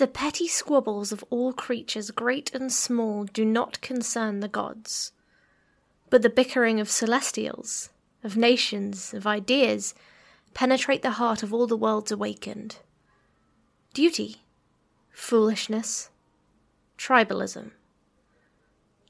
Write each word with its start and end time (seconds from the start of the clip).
The 0.00 0.06
petty 0.06 0.48
squabbles 0.48 1.12
of 1.12 1.22
all 1.28 1.52
creatures, 1.52 2.10
great 2.10 2.54
and 2.54 2.72
small, 2.72 3.24
do 3.24 3.44
not 3.44 3.82
concern 3.82 4.40
the 4.40 4.48
gods. 4.48 5.12
But 6.08 6.22
the 6.22 6.30
bickering 6.30 6.80
of 6.80 6.88
celestials, 6.88 7.90
of 8.24 8.34
nations, 8.34 9.12
of 9.12 9.26
ideas, 9.26 9.94
penetrate 10.54 11.02
the 11.02 11.20
heart 11.20 11.42
of 11.42 11.52
all 11.52 11.66
the 11.66 11.76
worlds 11.76 12.10
awakened. 12.10 12.76
Duty, 13.92 14.36
foolishness, 15.10 16.08
tribalism. 16.96 17.72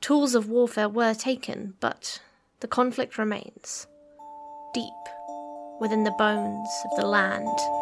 Tools 0.00 0.34
of 0.34 0.48
warfare 0.48 0.88
were 0.88 1.14
taken, 1.14 1.74
but 1.78 2.20
the 2.58 2.66
conflict 2.66 3.16
remains, 3.16 3.86
deep 4.74 5.04
within 5.80 6.02
the 6.02 6.16
bones 6.18 6.68
of 6.90 6.96
the 6.98 7.06
land. 7.06 7.79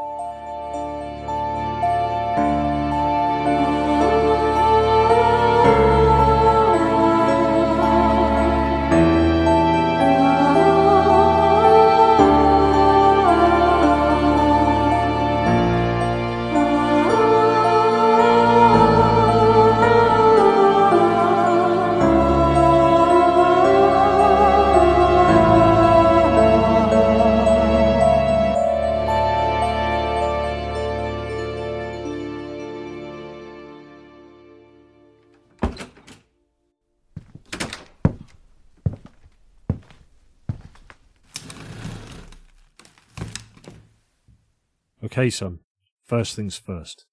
Okay, 45.18 45.30
son. 45.30 45.48
Um, 45.48 45.60
first 46.04 46.36
things 46.36 46.58
first. 46.58 47.06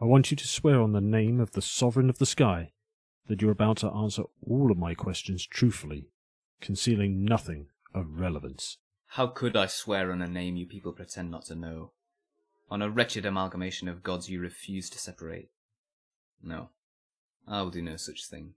I 0.00 0.06
want 0.06 0.30
you 0.30 0.36
to 0.38 0.48
swear 0.48 0.80
on 0.80 0.92
the 0.92 1.02
name 1.02 1.40
of 1.40 1.50
the 1.50 1.60
Sovereign 1.60 2.08
of 2.08 2.16
the 2.16 2.24
Sky 2.24 2.72
that 3.26 3.42
you're 3.42 3.50
about 3.50 3.76
to 3.78 3.90
answer 3.90 4.22
all 4.40 4.70
of 4.70 4.78
my 4.78 4.94
questions 4.94 5.44
truthfully, 5.44 6.08
concealing 6.62 7.26
nothing 7.26 7.66
of 7.94 8.18
relevance. 8.18 8.78
How 9.08 9.26
could 9.26 9.58
I 9.58 9.66
swear 9.66 10.10
on 10.10 10.22
a 10.22 10.26
name 10.26 10.56
you 10.56 10.64
people 10.64 10.92
pretend 10.92 11.30
not 11.30 11.44
to 11.46 11.54
know? 11.54 11.90
On 12.70 12.80
a 12.80 12.88
wretched 12.88 13.26
amalgamation 13.26 13.88
of 13.88 14.02
gods 14.02 14.30
you 14.30 14.40
refuse 14.40 14.88
to 14.88 14.98
separate? 14.98 15.50
No, 16.42 16.70
I 17.46 17.60
will 17.60 17.68
do 17.68 17.82
no 17.82 17.98
such 17.98 18.24
thing. 18.24 18.54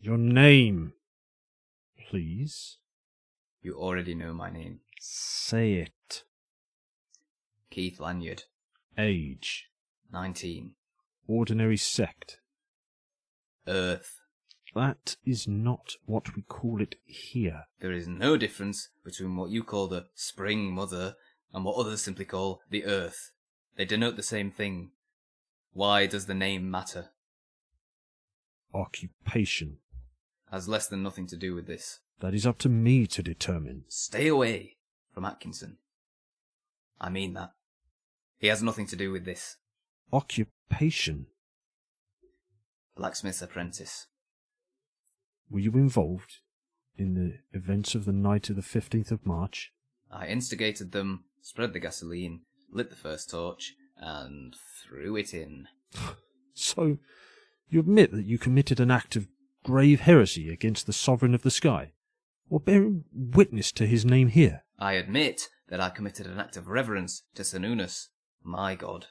Your 0.00 0.18
name, 0.18 0.94
please. 2.08 2.78
You 3.62 3.74
already 3.74 4.16
know 4.16 4.34
my 4.34 4.50
name. 4.50 4.80
Say 4.98 5.74
it. 5.74 6.24
Keith 7.70 8.00
Lanyard, 8.00 8.44
Age. 8.98 9.68
19. 10.12 10.72
Ordinary 11.28 11.76
sect. 11.76 12.38
Earth. 13.68 14.20
That 14.74 15.16
is 15.24 15.46
not 15.46 15.94
what 16.04 16.34
we 16.34 16.42
call 16.42 16.80
it 16.80 16.96
here. 17.04 17.64
There 17.80 17.92
is 17.92 18.08
no 18.08 18.36
difference 18.36 18.88
between 19.04 19.36
what 19.36 19.50
you 19.50 19.62
call 19.62 19.86
the 19.86 20.06
Spring 20.14 20.72
Mother 20.72 21.14
and 21.52 21.64
what 21.64 21.76
others 21.76 22.02
simply 22.02 22.24
call 22.24 22.60
the 22.70 22.84
Earth. 22.84 23.30
They 23.76 23.84
denote 23.84 24.16
the 24.16 24.22
same 24.22 24.50
thing. 24.50 24.90
Why 25.72 26.06
does 26.06 26.26
the 26.26 26.34
name 26.34 26.70
matter? 26.70 27.10
Occupation. 28.74 29.78
Has 30.50 30.68
less 30.68 30.88
than 30.88 31.02
nothing 31.02 31.26
to 31.28 31.36
do 31.36 31.54
with 31.54 31.66
this. 31.66 32.00
That 32.20 32.34
is 32.34 32.46
up 32.46 32.58
to 32.58 32.68
me 32.68 33.06
to 33.06 33.22
determine. 33.22 33.84
Stay 33.88 34.26
away 34.26 34.76
from 35.14 35.24
Atkinson. 35.24 35.78
I 37.00 37.08
mean 37.10 37.34
that. 37.34 37.52
He 38.40 38.46
has 38.46 38.62
nothing 38.62 38.86
to 38.86 38.96
do 38.96 39.12
with 39.12 39.26
this. 39.26 39.56
Occupation. 40.12 41.26
Blacksmith's 42.96 43.42
apprentice. 43.42 44.06
Were 45.50 45.60
you 45.60 45.72
involved 45.72 46.38
in 46.96 47.14
the 47.14 47.38
events 47.56 47.94
of 47.94 48.06
the 48.06 48.12
night 48.12 48.48
of 48.48 48.56
the 48.56 48.62
15th 48.62 49.10
of 49.10 49.26
March? 49.26 49.72
I 50.10 50.26
instigated 50.26 50.92
them, 50.92 51.24
spread 51.42 51.74
the 51.74 51.80
gasoline, 51.80 52.40
lit 52.72 52.88
the 52.88 52.96
first 52.96 53.30
torch, 53.30 53.74
and 53.96 54.56
threw 54.82 55.16
it 55.16 55.34
in. 55.34 55.68
So, 56.52 56.98
you 57.70 57.80
admit 57.80 58.12
that 58.12 58.26
you 58.26 58.36
committed 58.36 58.80
an 58.80 58.90
act 58.90 59.16
of 59.16 59.28
grave 59.64 60.00
heresy 60.00 60.52
against 60.52 60.86
the 60.86 60.92
Sovereign 60.92 61.34
of 61.34 61.40
the 61.40 61.50
Sky, 61.50 61.92
or 62.50 62.60
bearing 62.60 63.04
witness 63.14 63.72
to 63.72 63.86
his 63.86 64.04
name 64.04 64.28
here? 64.28 64.64
I 64.78 64.94
admit 64.94 65.48
that 65.68 65.80
I 65.80 65.88
committed 65.88 66.26
an 66.26 66.38
act 66.38 66.58
of 66.58 66.68
reverence 66.68 67.22
to 67.34 67.44
Sanunus, 67.44 68.08
my 68.42 68.74
god. 68.74 69.06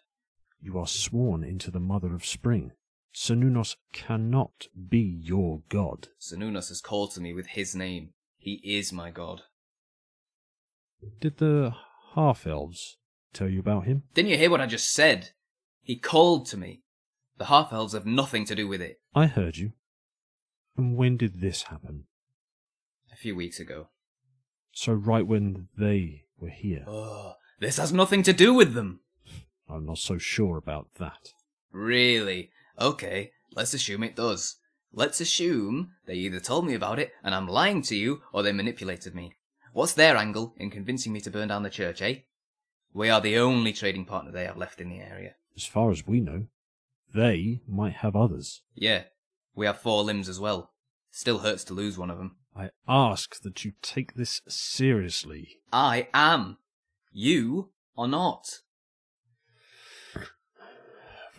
You 0.62 0.78
are 0.78 0.88
sworn 0.88 1.44
into 1.44 1.72
the 1.72 1.80
Mother 1.80 2.14
of 2.14 2.26
Spring. 2.26 2.72
Sanunos 3.14 3.76
cannot 3.94 4.68
be 4.90 5.00
your 5.00 5.62
god. 5.70 6.10
Sanunus 6.20 6.70
has 6.70 6.82
called 6.82 7.14
to 7.14 7.22
me 7.22 7.34
with 7.34 7.48
his 7.48 7.76
name. 7.76 8.14
He 8.38 8.62
is 8.64 8.94
my 8.94 9.12
god. 9.12 9.44
Did 11.20 11.38
the 11.38 11.74
half 12.16 12.46
elves 12.46 12.98
tell 13.34 13.50
you 13.50 13.60
about 13.60 13.86
him? 13.86 14.04
Didn't 14.14 14.30
you 14.30 14.38
hear 14.38 14.50
what 14.50 14.62
I 14.62 14.66
just 14.66 14.92
said? 14.92 15.32
He 15.82 15.98
called 15.98 16.46
to 16.48 16.58
me. 16.58 16.84
The 17.38 17.46
half 17.46 17.72
elves 17.72 17.94
have 17.94 18.06
nothing 18.06 18.46
to 18.46 18.56
do 18.56 18.68
with 18.68 18.82
it. 18.82 19.00
I 19.16 19.28
heard 19.28 19.58
you. 19.58 19.72
And 20.78 20.96
when 20.96 21.18
did 21.18 21.42
this 21.42 21.64
happen? 21.64 22.06
A 23.12 23.16
few 23.16 23.36
weeks 23.36 23.60
ago. 23.60 23.90
So, 24.72 24.94
right 24.94 25.26
when 25.26 25.68
they 25.78 26.26
were 26.40 26.50
here. 26.50 26.86
Oh, 26.88 27.34
this 27.60 27.78
has 27.78 27.92
nothing 27.92 28.24
to 28.24 28.34
do 28.34 28.54
with 28.54 28.74
them. 28.74 29.02
I'm 29.69 29.85
not 29.85 30.00
so 30.00 30.18
sure 30.18 30.57
about 30.57 30.88
that. 30.96 31.34
Really? 31.72 32.50
Okay, 32.80 33.31
let's 33.56 33.74
assume 33.74 34.03
it 34.03 34.16
does. 34.16 34.56
Let's 34.91 35.22
assume 35.22 35.91
they 36.07 36.16
either 36.16 36.40
told 36.40 36.66
me 36.66 36.74
about 36.74 36.97
it 37.00 37.12
and 37.24 37.35
I'm 37.35 37.47
lying 37.47 37.81
to 37.84 37.96
you, 37.96 38.22
or 38.34 38.41
they 38.41 38.52
manipulated 38.52 39.13
me. 39.13 39.34
What's 39.74 39.94
their 39.94 40.18
angle 40.18 40.56
in 40.57 40.72
convincing 40.72 41.13
me 41.13 41.22
to 41.22 41.30
burn 41.30 41.50
down 41.50 41.63
the 41.63 41.69
church, 41.69 42.02
eh? 42.02 42.22
We 42.94 43.09
are 43.09 43.22
the 43.22 43.38
only 43.38 43.72
trading 43.72 44.06
partner 44.06 44.31
they 44.31 44.46
have 44.46 44.57
left 44.57 44.81
in 44.81 44.90
the 44.90 45.00
area. 45.00 45.35
As 45.56 45.66
far 45.66 45.91
as 45.91 46.07
we 46.07 46.19
know, 46.19 46.47
they 47.13 47.62
might 47.68 47.94
have 47.97 48.16
others. 48.16 48.62
Yeah, 48.74 49.03
we 49.56 49.68
have 49.68 49.80
four 49.80 50.03
limbs 50.03 50.28
as 50.28 50.40
well. 50.40 50.72
Still 51.12 51.40
hurts 51.40 51.63
to 51.66 51.74
lose 51.74 51.97
one 51.97 52.09
of 52.09 52.18
them. 52.18 52.38
I 52.56 52.72
ask 52.88 53.41
that 53.41 53.63
you 53.63 53.74
take 53.81 54.16
this 54.16 54.41
seriously. 54.47 55.59
I 55.72 56.07
am. 56.13 56.57
You 57.12 57.69
are 57.97 58.07
not. 58.07 58.62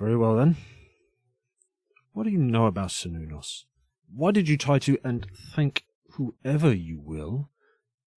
Very 0.01 0.17
well 0.17 0.37
then. 0.37 0.57
What 2.15 2.25
do 2.25 2.31
you 2.31 2.39
know 2.39 2.65
about 2.65 2.89
Sanunos? 2.89 3.65
Why 4.11 4.31
did 4.31 4.49
you 4.49 4.57
try 4.57 4.79
to, 4.79 4.97
and 5.05 5.27
thank 5.55 5.85
whoever 6.13 6.73
you 6.73 6.99
will, 6.99 7.51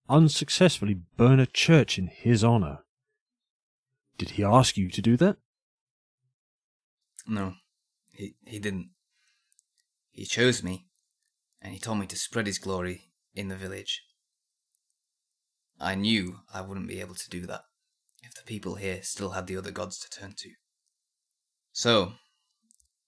unsuccessfully 0.08 0.94
burn 1.18 1.38
a 1.38 1.46
church 1.46 1.98
in 1.98 2.06
his 2.06 2.42
honour? 2.42 2.78
Did 4.16 4.30
he 4.30 4.42
ask 4.42 4.78
you 4.78 4.88
to 4.88 5.02
do 5.02 5.18
that? 5.18 5.36
No, 7.26 7.56
he, 8.12 8.34
he 8.46 8.58
didn't. 8.58 8.90
He 10.10 10.24
chose 10.24 10.62
me, 10.62 10.86
and 11.60 11.74
he 11.74 11.78
told 11.78 11.98
me 11.98 12.06
to 12.06 12.16
spread 12.16 12.46
his 12.46 12.58
glory 12.58 13.10
in 13.34 13.48
the 13.48 13.56
village. 13.56 14.02
I 15.78 15.96
knew 15.96 16.38
I 16.52 16.62
wouldn't 16.62 16.88
be 16.88 17.00
able 17.00 17.14
to 17.16 17.28
do 17.28 17.44
that 17.46 17.64
if 18.22 18.34
the 18.34 18.42
people 18.46 18.76
here 18.76 19.02
still 19.02 19.30
had 19.30 19.46
the 19.46 19.58
other 19.58 19.70
gods 19.70 19.98
to 19.98 20.08
turn 20.08 20.32
to. 20.38 20.50
So, 21.76 22.12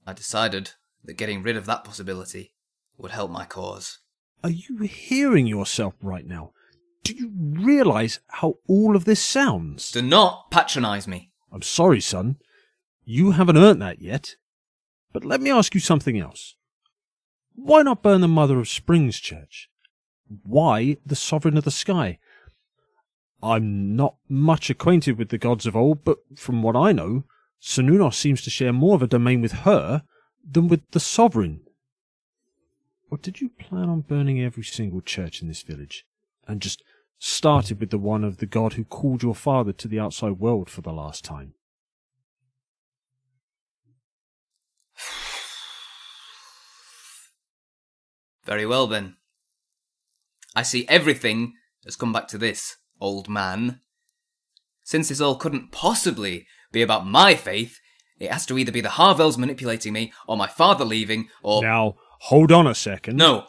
I 0.04 0.12
decided 0.12 0.72
that 1.04 1.16
getting 1.16 1.44
rid 1.44 1.56
of 1.56 1.66
that 1.66 1.84
possibility 1.84 2.52
would 2.98 3.12
help 3.12 3.30
my 3.30 3.44
cause. 3.44 4.00
Are 4.42 4.50
you 4.50 4.78
hearing 4.78 5.46
yourself 5.46 5.94
right 6.02 6.26
now? 6.26 6.50
Do 7.04 7.14
you 7.14 7.30
realize 7.32 8.18
how 8.26 8.54
all 8.66 8.96
of 8.96 9.04
this 9.04 9.22
sounds? 9.22 9.92
Do 9.92 10.02
not 10.02 10.50
patronize 10.50 11.06
me. 11.06 11.30
I'm 11.52 11.62
sorry, 11.62 12.00
son. 12.00 12.38
You 13.04 13.30
haven't 13.30 13.56
earned 13.56 13.80
that 13.82 14.02
yet. 14.02 14.34
But 15.12 15.24
let 15.24 15.40
me 15.40 15.48
ask 15.48 15.72
you 15.72 15.80
something 15.80 16.18
else. 16.18 16.56
Why 17.54 17.82
not 17.82 18.02
burn 18.02 18.20
the 18.20 18.26
Mother 18.26 18.58
of 18.58 18.68
Springs 18.68 19.20
Church? 19.20 19.70
Why 20.42 20.96
the 21.06 21.14
Sovereign 21.14 21.56
of 21.56 21.62
the 21.62 21.70
Sky? 21.70 22.18
I'm 23.40 23.94
not 23.94 24.16
much 24.28 24.70
acquainted 24.70 25.18
with 25.18 25.28
the 25.28 25.38
gods 25.38 25.66
of 25.66 25.76
old, 25.76 26.02
but 26.04 26.18
from 26.34 26.64
what 26.64 26.74
I 26.74 26.90
know, 26.90 27.26
Sununos 27.60 28.14
seems 28.14 28.42
to 28.42 28.50
share 28.50 28.72
more 28.72 28.94
of 28.94 29.02
a 29.02 29.06
domain 29.06 29.40
with 29.40 29.52
her 29.52 30.02
than 30.48 30.68
with 30.68 30.88
the 30.90 31.00
sovereign. 31.00 31.62
Or 33.10 33.18
did 33.18 33.40
you 33.40 33.48
plan 33.48 33.88
on 33.88 34.02
burning 34.02 34.40
every 34.40 34.62
single 34.64 35.00
church 35.00 35.42
in 35.42 35.48
this 35.48 35.62
village 35.62 36.06
and 36.46 36.60
just 36.60 36.84
started 37.18 37.80
with 37.80 37.90
the 37.90 37.98
one 37.98 38.22
of 38.24 38.38
the 38.38 38.46
God 38.46 38.74
who 38.74 38.84
called 38.84 39.22
your 39.22 39.34
father 39.34 39.72
to 39.72 39.88
the 39.88 39.98
outside 39.98 40.38
world 40.38 40.70
for 40.70 40.82
the 40.82 40.92
last 40.92 41.24
time? 41.24 41.54
Very 48.44 48.66
well 48.66 48.86
then. 48.86 49.16
I 50.54 50.62
see 50.62 50.86
everything 50.88 51.54
has 51.84 51.96
come 51.96 52.12
back 52.12 52.28
to 52.28 52.38
this, 52.38 52.76
old 53.00 53.28
man. 53.28 53.80
Since 54.82 55.08
this 55.08 55.20
all 55.20 55.34
couldn't 55.36 55.72
possibly 55.72 56.46
be 56.76 56.82
about 56.82 57.06
my 57.06 57.34
faith, 57.34 57.80
it 58.18 58.30
has 58.30 58.46
to 58.46 58.58
either 58.58 58.72
be 58.72 58.80
the 58.80 58.88
Harvells 58.90 59.36
manipulating 59.36 59.92
me, 59.92 60.12
or 60.26 60.36
my 60.36 60.46
father 60.46 60.84
leaving, 60.84 61.28
or. 61.42 61.62
Now, 61.62 61.96
hold 62.20 62.52
on 62.52 62.66
a 62.66 62.74
second. 62.74 63.16
No. 63.16 63.46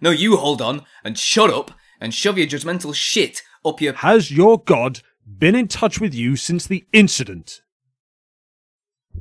No, 0.00 0.10
you 0.10 0.36
hold 0.36 0.60
on 0.62 0.82
and 1.02 1.18
shut 1.18 1.50
up 1.50 1.72
and 2.00 2.14
shove 2.14 2.38
your 2.38 2.46
judgmental 2.46 2.94
shit 2.94 3.42
up 3.64 3.80
your. 3.80 3.94
Has 3.94 4.30
your 4.30 4.62
God 4.62 5.00
been 5.26 5.54
in 5.54 5.68
touch 5.68 6.00
with 6.00 6.14
you 6.14 6.36
since 6.36 6.66
the 6.66 6.84
incident? 6.92 7.62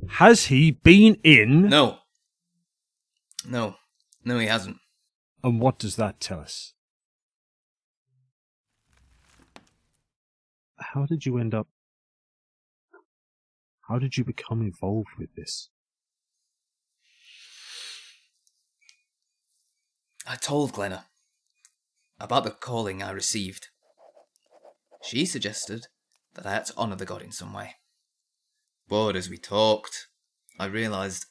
Has 0.10 0.46
he 0.46 0.72
been 0.72 1.18
in? 1.24 1.70
No. 1.70 2.00
No. 3.48 3.76
No, 4.24 4.40
he 4.40 4.48
hasn't. 4.48 4.78
And 5.44 5.60
what 5.60 5.80
does 5.80 5.96
that 5.96 6.20
tell 6.20 6.40
us? 6.40 6.74
How 10.78 11.06
did 11.06 11.26
you 11.26 11.38
end 11.38 11.54
up? 11.54 11.68
How 13.88 14.00
did 14.00 14.18
you 14.18 14.24
become 14.24 14.62
involved 14.62 15.10
with 15.20 15.36
this? 15.36 15.70
I 20.28 20.36
told 20.38 20.74
Glenna 20.74 21.06
about 22.20 22.46
the 22.46 22.50
calling 22.50 23.04
I 23.04 23.12
received. 23.12 23.68
She 25.04 25.26
suggested 25.26 25.86
that 26.34 26.48
I 26.48 26.54
had 26.54 26.66
to 26.66 26.78
honour 26.78 26.96
the 26.96 27.06
god 27.06 27.22
in 27.22 27.32
some 27.32 27.54
way. 27.54 27.76
But 28.88 29.16
as 29.16 29.30
we 29.30 29.38
talked, 29.38 30.08
I 30.60 30.66
realised 30.66 31.26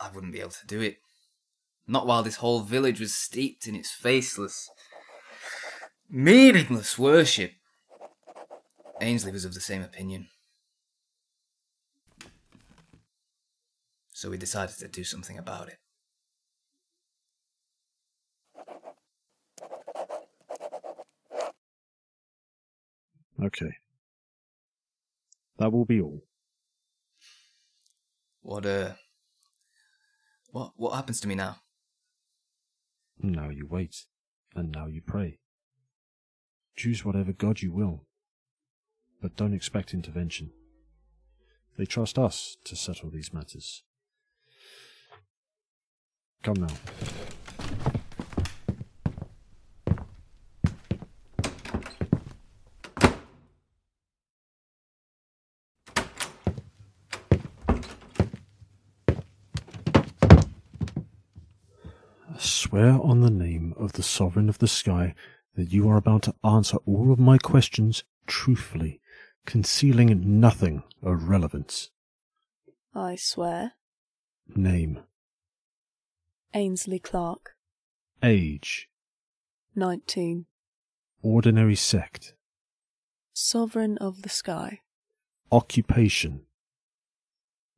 I 0.00 0.10
wouldn't 0.10 0.32
be 0.32 0.40
able 0.40 0.50
to 0.50 0.66
do 0.66 0.80
it. 0.80 0.96
Not 1.86 2.06
while 2.06 2.24
this 2.24 2.36
whole 2.36 2.60
village 2.60 2.98
was 2.98 3.14
steeped 3.14 3.68
in 3.68 3.76
its 3.76 3.92
faceless, 3.92 4.68
meaningless 6.10 6.98
worship. 6.98 7.52
Ainsley 9.00 9.30
was 9.30 9.44
of 9.44 9.54
the 9.54 9.60
same 9.60 9.82
opinion. 9.82 10.28
So 14.18 14.30
we 14.30 14.36
decided 14.36 14.76
to 14.78 14.88
do 14.88 15.04
something 15.04 15.38
about 15.38 15.68
it. 15.68 15.78
Okay. 23.40 23.74
That 25.58 25.70
will 25.70 25.84
be 25.84 26.00
all. 26.00 26.24
What 28.42 28.66
uh 28.66 28.94
what 30.50 30.72
what 30.74 30.96
happens 30.96 31.20
to 31.20 31.28
me 31.28 31.36
now? 31.36 31.58
Now 33.20 33.50
you 33.50 33.68
wait, 33.70 34.06
and 34.52 34.72
now 34.72 34.86
you 34.88 35.00
pray. 35.00 35.38
Choose 36.74 37.04
whatever 37.04 37.32
God 37.32 37.62
you 37.62 37.70
will, 37.70 38.08
but 39.22 39.36
don't 39.36 39.54
expect 39.54 39.94
intervention. 39.94 40.50
They 41.76 41.86
trust 41.86 42.18
us 42.18 42.56
to 42.64 42.74
settle 42.74 43.10
these 43.10 43.32
matters. 43.32 43.84
Come 46.42 46.54
now. 46.54 46.68
Swear 62.38 63.00
on 63.02 63.20
the 63.20 63.30
name 63.30 63.74
of 63.76 63.94
the 63.94 64.02
Sovereign 64.02 64.48
of 64.48 64.58
the 64.58 64.68
Sky 64.68 65.14
that 65.56 65.72
you 65.72 65.88
are 65.88 65.96
about 65.96 66.22
to 66.22 66.34
answer 66.44 66.76
all 66.86 67.10
of 67.10 67.18
my 67.18 67.36
questions 67.36 68.04
truthfully, 68.26 69.00
concealing 69.44 70.40
nothing 70.40 70.84
of 71.02 71.28
relevance. 71.28 71.90
I 72.94 73.16
swear. 73.16 73.72
Name, 74.54 75.00
Ainsley 76.54 76.98
Clark, 76.98 77.50
age, 78.22 78.88
19. 79.74 80.46
ordinary 81.22 81.74
sect, 81.76 82.34
Sovereign 83.32 83.98
of 83.98 84.22
the 84.22 84.28
Sky. 84.28 84.80
occupation. 85.52 86.42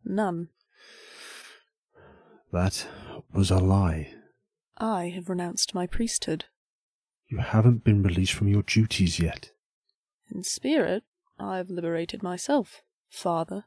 None. 0.05 0.49
That 2.53 2.87
was 3.33 3.51
a 3.51 3.59
lie. 3.59 4.15
I 4.79 5.11
have 5.11 5.29
renounced 5.29 5.75
my 5.75 5.87
priesthood. 5.87 6.47
You 7.29 7.39
haven't 7.39 7.85
been 7.85 8.03
released 8.03 8.33
from 8.33 8.49
your 8.49 8.63
duties 8.63 9.21
yet. 9.21 9.53
In 10.35 10.43
spirit, 10.43 11.05
I've 11.39 11.69
liberated 11.71 12.23
myself, 12.23 12.83
Father. 13.11 13.67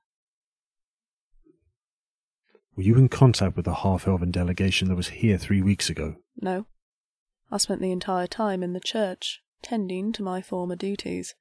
Were 2.75 2.83
you 2.83 2.95
in 2.97 3.07
contact 3.07 3.55
with 3.55 3.65
the 3.65 3.75
half 3.75 4.07
elven 4.07 4.31
delegation 4.31 4.87
that 4.89 4.95
was 4.95 5.09
here 5.09 5.37
three 5.37 5.61
weeks 5.61 5.89
ago? 5.89 6.15
No. 6.41 6.65
I 7.51 7.57
spent 7.57 7.81
the 7.81 7.91
entire 7.91 8.25
time 8.25 8.63
in 8.63 8.73
the 8.73 8.79
church, 8.79 9.41
tending 9.61 10.11
to 10.13 10.23
my 10.23 10.41
former 10.41 10.75
duties. 10.75 11.35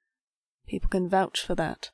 People 0.67 0.90
can 0.90 1.08
vouch 1.08 1.40
for 1.40 1.55
that. 1.55 1.90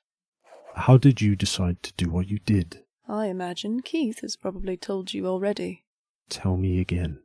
How 0.75 0.97
did 0.97 1.21
you 1.21 1.37
decide 1.37 1.83
to 1.85 1.93
do 1.97 2.11
what 2.11 2.29
you 2.29 2.41
did? 2.41 2.83
I 3.09 3.27
imagine 3.27 3.81
Keith 3.81 4.21
has 4.23 4.37
probably 4.37 4.77
told 4.77 5.15
you 5.15 5.27
already. 5.27 5.85
Tell 6.29 6.57
me 6.57 6.81
again. 6.81 7.21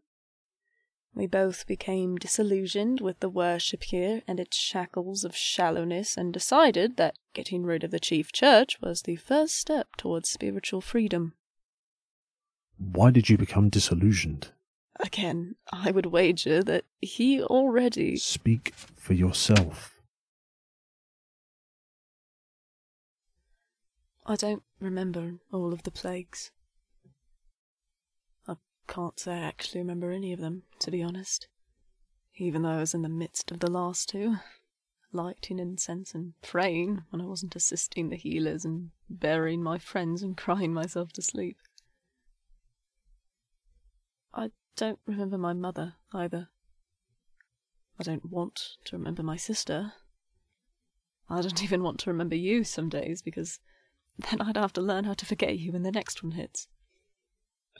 We 1.15 1.27
both 1.27 1.67
became 1.67 2.17
disillusioned 2.17 3.01
with 3.01 3.19
the 3.19 3.29
worship 3.29 3.83
here 3.83 4.21
and 4.27 4.39
its 4.39 4.57
shackles 4.57 5.23
of 5.23 5.35
shallowness 5.35 6.15
and 6.17 6.33
decided 6.33 6.97
that 6.97 7.17
getting 7.33 7.63
rid 7.63 7.83
of 7.83 7.91
the 7.91 7.99
chief 7.99 8.31
church 8.31 8.79
was 8.81 9.01
the 9.01 9.15
first 9.15 9.55
step 9.55 9.95
towards 9.97 10.29
spiritual 10.29 10.81
freedom. 10.81 11.33
Why 12.91 13.11
did 13.11 13.29
you 13.29 13.37
become 13.37 13.69
disillusioned? 13.69 14.51
Again, 14.99 15.55
I 15.71 15.91
would 15.91 16.07
wager 16.07 16.63
that 16.63 16.85
he 17.01 17.41
already. 17.41 18.17
Speak 18.17 18.73
for 18.75 19.13
yourself. 19.13 20.01
I 24.25 24.35
don't 24.35 24.63
remember 24.79 25.39
all 25.51 25.73
of 25.73 25.83
the 25.83 25.91
plagues. 25.91 26.51
I 28.47 28.55
can't 28.87 29.19
say 29.19 29.33
I 29.33 29.39
actually 29.39 29.81
remember 29.81 30.11
any 30.11 30.31
of 30.31 30.39
them, 30.39 30.63
to 30.79 30.91
be 30.91 31.03
honest. 31.03 31.47
Even 32.37 32.61
though 32.61 32.69
I 32.69 32.79
was 32.79 32.93
in 32.93 33.01
the 33.01 33.09
midst 33.09 33.51
of 33.51 33.59
the 33.59 33.69
last 33.69 34.09
two, 34.09 34.37
lighting 35.11 35.59
incense 35.59 36.13
and 36.13 36.33
praying 36.41 37.03
when 37.09 37.21
I 37.21 37.25
wasn't 37.25 37.55
assisting 37.55 38.09
the 38.09 38.15
healers 38.15 38.65
and 38.65 38.91
burying 39.09 39.61
my 39.61 39.77
friends 39.77 40.23
and 40.23 40.37
crying 40.37 40.73
myself 40.73 41.11
to 41.13 41.21
sleep. 41.21 41.57
Don't 44.75 44.99
remember 45.05 45.37
my 45.37 45.53
mother 45.53 45.95
either. 46.13 46.49
I 47.99 48.03
don't 48.03 48.29
want 48.29 48.77
to 48.85 48.97
remember 48.97 49.23
my 49.23 49.37
sister. 49.37 49.93
I 51.29 51.41
don't 51.41 51.63
even 51.63 51.83
want 51.83 51.99
to 51.99 52.09
remember 52.09 52.35
you 52.35 52.63
some 52.63 52.89
days 52.89 53.21
because 53.21 53.59
then 54.17 54.41
I'd 54.41 54.57
have 54.57 54.73
to 54.73 54.81
learn 54.81 55.05
how 55.05 55.13
to 55.13 55.25
forget 55.25 55.57
you 55.57 55.71
when 55.71 55.83
the 55.83 55.91
next 55.91 56.23
one 56.23 56.33
hits. 56.33 56.67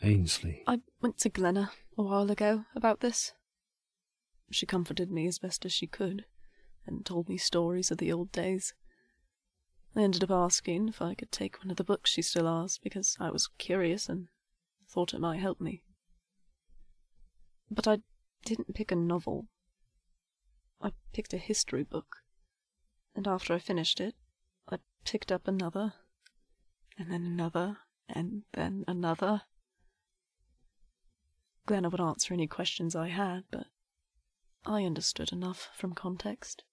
Ainsley. 0.02 0.64
I 0.68 0.82
went 1.02 1.18
to 1.20 1.30
Glenna 1.30 1.72
a 1.98 2.04
while 2.04 2.30
ago 2.30 2.66
about 2.76 3.00
this. 3.00 3.34
She 4.52 4.66
comforted 4.66 5.12
me 5.12 5.28
as 5.28 5.40
best 5.40 5.66
as 5.66 5.74
she 5.74 5.88
could 5.88 6.26
and 6.86 7.06
told 7.06 7.30
me 7.30 7.38
stories 7.38 7.92
of 7.92 7.98
the 7.98 8.12
old 8.12 8.32
days. 8.32 8.74
I 9.96 10.02
ended 10.02 10.24
up 10.24 10.32
asking 10.32 10.90
if 10.90 11.02
I 11.02 11.14
could 11.14 11.32
take 11.32 11.60
one 11.60 11.72
of 11.72 11.78
the 11.78 11.84
books 11.84 12.10
she 12.10 12.22
still 12.22 12.62
has 12.62 12.80
because 12.80 13.16
I 13.20 13.30
was 13.30 13.50
curious 13.58 14.10
and 14.10 14.28
thought 14.90 15.14
it 15.14 15.22
might 15.22 15.40
help 15.40 15.62
me. 15.62 15.84
But 17.70 17.88
I 17.88 18.00
didn't 18.46 18.76
pick 18.76 18.92
a 18.92 18.96
novel. 18.96 19.48
I 20.82 20.92
picked 21.14 21.34
a 21.34 21.38
history 21.38 21.84
book. 21.84 22.18
And 23.16 23.28
after 23.28 23.54
I 23.54 23.60
finished 23.60 24.00
it, 24.00 24.16
I 24.70 24.78
picked 25.06 25.32
up 25.32 25.48
another, 25.48 25.94
and 26.98 27.12
then 27.12 27.24
another, 27.24 27.78
and 28.10 28.44
then 28.54 28.84
another. 28.88 29.44
Glenna 31.66 31.90
would 31.90 32.02
answer 32.02 32.34
any 32.34 32.48
questions 32.48 32.96
I 32.96 33.10
had, 33.10 33.44
but 33.52 33.68
I 34.66 34.84
understood 34.84 35.32
enough 35.32 35.70
from 35.74 35.94
context. 35.94 36.64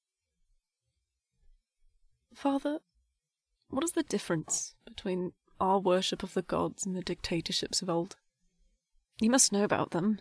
Father, 2.34 2.80
what 3.68 3.84
is 3.84 3.92
the 3.92 4.02
difference 4.02 4.74
between 4.84 5.32
our 5.60 5.78
worship 5.78 6.22
of 6.22 6.34
the 6.34 6.42
gods 6.42 6.86
and 6.86 6.96
the 6.96 7.02
dictatorships 7.02 7.82
of 7.82 7.90
old? 7.90 8.16
You 9.20 9.30
must 9.30 9.52
know 9.52 9.64
about 9.64 9.90
them. 9.90 10.20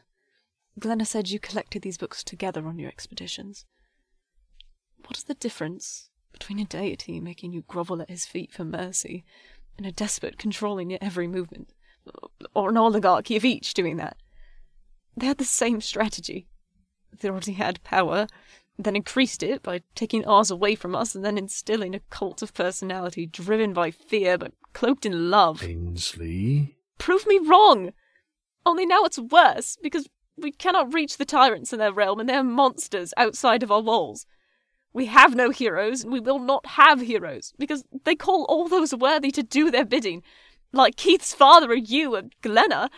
Glenna 0.80 1.06
said 1.06 1.30
you 1.30 1.40
collected 1.40 1.82
these 1.82 1.98
books 1.98 2.24
together 2.24 2.66
on 2.68 2.80
your 2.80 2.90
expeditions. 2.90 3.66
What 5.06 5.18
is 5.18 5.24
the 5.24 5.34
difference 5.34 6.10
between 6.32 6.60
a 6.60 6.66
deity 6.66 7.20
making 7.20 7.54
you 7.54 7.64
grovel 7.68 8.02
at 8.02 8.10
his 8.10 8.26
feet 8.26 8.52
for 8.52 8.64
mercy 8.64 9.26
and 9.78 9.86
a 9.86 9.92
despot 9.92 10.38
controlling 10.38 10.90
your 10.90 11.00
every 11.02 11.28
movement? 11.28 11.74
Or 12.54 12.70
an 12.70 12.78
oligarchy 12.78 13.36
of 13.36 13.46
each 13.46 13.74
doing 13.74 13.98
that? 13.98 14.18
They 15.18 15.26
had 15.26 15.38
the 15.38 15.46
same 15.46 15.82
strategy. 15.82 16.48
They 17.20 17.30
already 17.30 17.54
had 17.54 17.84
power, 17.84 18.28
then 18.78 18.96
increased 18.96 19.44
it 19.44 19.62
by 19.62 19.82
taking 19.96 20.26
ours 20.26 20.50
away 20.50 20.76
from 20.76 20.96
us 20.96 21.14
and 21.14 21.26
then 21.26 21.38
instilling 21.38 21.94
a 21.94 22.00
cult 22.10 22.42
of 22.42 22.54
personality 22.54 23.26
driven 23.26 23.74
by 23.74 23.92
fear 23.92 24.38
but 24.38 24.54
cloaked 24.74 25.06
in 25.06 25.30
love. 25.30 25.64
Ainsley? 25.64 26.78
Prove 26.98 27.28
me 27.28 27.40
wrong! 27.40 27.92
Only 28.66 28.86
now 28.86 29.04
it's 29.04 29.20
worse, 29.20 29.78
because 29.82 30.08
we 30.42 30.52
cannot 30.52 30.94
reach 30.94 31.18
the 31.18 31.26
tyrants 31.26 31.74
in 31.74 31.80
their 31.80 31.94
realm 31.94 32.20
and 32.20 32.30
they 32.30 32.36
are 32.36 32.44
monsters 32.44 33.14
outside 33.18 33.64
of 33.64 33.72
our 33.72 33.82
walls. 33.82 34.26
We 34.92 35.06
have 35.06 35.36
no 35.36 35.52
heroes, 35.52 36.04
and 36.04 36.12
we 36.12 36.20
will 36.20 36.40
not 36.40 36.66
have 36.66 37.02
heroes, 37.02 37.54
because 37.60 37.84
they 38.06 38.16
call 38.16 38.46
all 38.50 38.68
those 38.68 38.94
worthy 38.94 39.30
to 39.32 39.44
do 39.44 39.70
their 39.70 39.86
bidding, 39.86 40.24
like 40.74 40.96
Keith's 40.96 41.34
father 41.34 41.70
or 41.70 41.76
you 41.76 42.16
or 42.16 42.24
Glenna, 42.42 42.90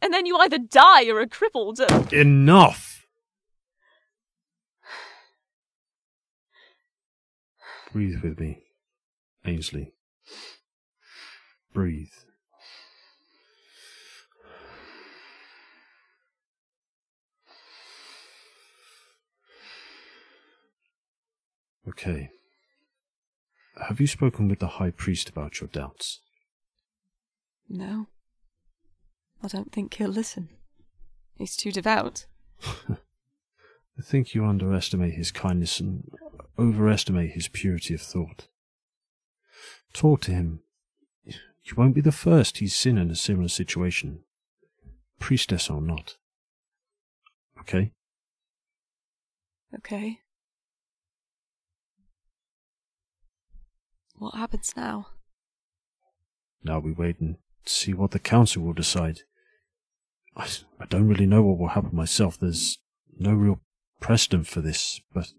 and 0.00 0.12
then 0.12 0.24
you 0.24 0.38
either 0.38 0.56
die 0.56 1.06
or 1.06 1.18
are 1.18 1.26
crippled 1.26 1.80
or. 1.80 2.08
Enough! 2.12 3.06
Breathe 7.92 8.22
with 8.22 8.40
me, 8.40 8.62
Ainsley. 9.44 9.92
Breathe. 11.74 12.08
Okay. 21.88 22.30
Have 23.88 24.00
you 24.00 24.06
spoken 24.06 24.48
with 24.48 24.60
the 24.60 24.66
High 24.66 24.90
Priest 24.90 25.28
about 25.28 25.60
your 25.60 25.68
doubts? 25.68 26.20
No. 27.68 28.06
I 29.42 29.48
don't 29.48 29.72
think 29.72 29.94
he'll 29.94 30.08
listen. 30.08 30.48
He's 31.36 31.56
too 31.56 31.72
devout. 31.72 32.26
I 32.88 34.02
think 34.02 34.34
you 34.34 34.44
underestimate 34.44 35.14
his 35.14 35.30
kindness 35.30 35.80
and 35.80 36.10
overestimate 36.58 37.32
his 37.32 37.48
purity 37.48 37.94
of 37.94 38.00
thought. 38.00 38.48
Talk 39.92 40.22
to 40.22 40.32
him. 40.32 40.60
You 41.26 41.74
won't 41.76 41.94
be 41.94 42.00
the 42.00 42.12
first 42.12 42.58
he's 42.58 42.76
seen 42.76 42.98
in 42.98 43.10
a 43.10 43.16
similar 43.16 43.48
situation, 43.48 44.20
priestess 45.18 45.70
or 45.70 45.80
not. 45.80 46.16
Okay? 47.60 47.92
Okay. 49.74 50.20
What 54.24 54.36
happens 54.36 54.72
now? 54.74 55.08
Now 56.62 56.78
we 56.78 56.92
wait 56.92 57.20
and 57.20 57.36
see 57.66 57.92
what 57.92 58.12
the 58.12 58.18
council 58.18 58.62
will 58.62 58.72
decide. 58.72 59.20
I, 60.34 60.48
I 60.80 60.86
don't 60.86 61.06
really 61.06 61.26
know 61.26 61.42
what 61.42 61.58
will 61.58 61.68
happen 61.68 61.94
myself. 61.94 62.38
There's 62.38 62.78
no 63.18 63.34
real 63.34 63.60
precedent 64.00 64.46
for 64.46 64.62
this, 64.62 65.02
but 65.12 65.34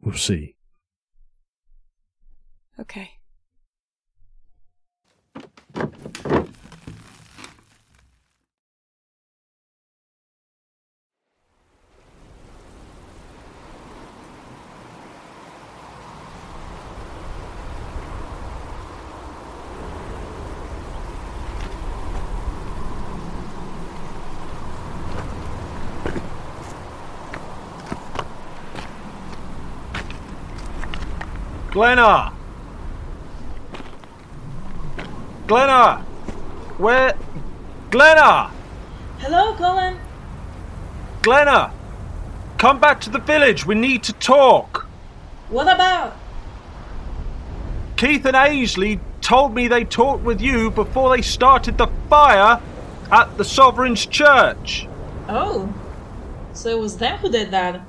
we'll 0.00 0.16
see. 0.16 0.56
Okay. 2.80 3.20
Glenna! 31.80 32.30
Glenna! 35.46 35.96
Where? 36.76 37.16
Glenna! 37.90 38.50
Hello, 39.16 39.54
Colin. 39.54 39.96
Glenna! 41.22 41.72
Come 42.58 42.80
back 42.80 43.00
to 43.00 43.08
the 43.08 43.18
village. 43.18 43.64
We 43.64 43.76
need 43.76 44.02
to 44.02 44.12
talk. 44.12 44.86
What 45.48 45.74
about? 45.74 46.18
Keith 47.96 48.26
and 48.26 48.36
Ainsley 48.36 49.00
told 49.22 49.54
me 49.54 49.66
they 49.66 49.84
talked 49.84 50.22
with 50.22 50.42
you 50.42 50.70
before 50.70 51.16
they 51.16 51.22
started 51.22 51.78
the 51.78 51.88
fire 52.10 52.60
at 53.10 53.38
the 53.38 53.44
Sovereign's 53.46 54.04
church. 54.04 54.86
Oh, 55.30 55.72
so 56.52 56.68
it 56.68 56.78
was 56.78 56.98
them 56.98 57.16
who 57.20 57.30
did 57.30 57.50
that. 57.52 57.80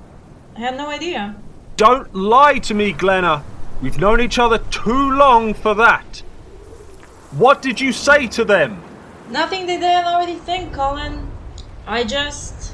I 0.55 0.59
had 0.61 0.77
no 0.77 0.87
idea. 0.87 1.35
Don't 1.75 2.15
lie 2.15 2.59
to 2.59 2.73
me, 2.73 2.93
Glenna. 2.93 3.43
We've 3.81 3.97
known 3.97 4.21
each 4.21 4.37
other 4.37 4.59
too 4.59 5.11
long 5.11 5.53
for 5.53 5.73
that. 5.75 6.19
What 7.31 7.61
did 7.61 7.81
you 7.81 7.91
say 7.91 8.27
to 8.27 8.45
them? 8.45 8.81
Nothing 9.29 9.65
they 9.65 9.79
didn't 9.79 10.05
already 10.05 10.35
think, 10.35 10.73
Colin. 10.73 11.31
I 11.87 12.03
just 12.03 12.73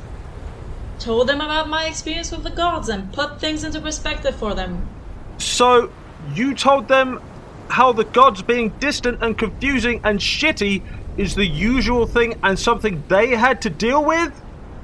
told 1.00 1.30
them 1.30 1.40
about 1.40 1.70
my 1.70 1.86
experience 1.86 2.32
with 2.32 2.44
the 2.44 2.50
gods 2.50 2.90
and 2.90 3.14
put 3.14 3.40
things 3.40 3.64
into 3.64 3.80
perspective 3.80 4.36
for 4.36 4.54
them. 4.54 4.90
So, 5.38 5.92
you 6.34 6.54
told 6.54 6.88
them 6.88 7.22
how 7.70 7.94
the 7.94 8.04
gods 8.04 8.42
being 8.42 8.70
distant 8.80 9.22
and 9.22 9.38
confusing 9.38 10.02
and 10.04 10.20
shitty 10.20 10.82
is 11.18 11.36
the 11.36 11.46
usual 11.46 12.06
thing 12.06 12.40
and 12.44 12.58
something 12.58 13.04
they 13.08 13.30
had 13.30 13.62
to 13.62 13.70
deal 13.70 14.04
with? 14.04 14.34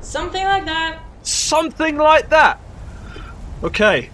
Something 0.02 0.44
like 0.44 0.66
that. 0.66 1.00
Something 1.24 1.98
like 1.98 2.30
that. 2.30 2.60
Okay. 3.64 4.10